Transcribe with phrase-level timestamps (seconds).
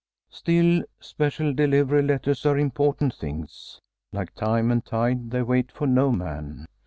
[0.31, 3.79] Still, special delivery letters are important things.
[4.11, 6.65] Like time and tide they wait for no man.